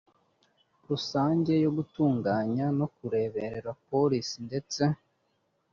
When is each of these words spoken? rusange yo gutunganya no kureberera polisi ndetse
rusange 0.87 1.53
yo 1.63 1.69
gutunganya 1.77 2.65
no 2.79 2.87
kureberera 2.95 3.71
polisi 3.87 4.35
ndetse 4.47 4.83